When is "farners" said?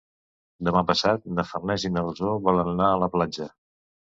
1.49-1.87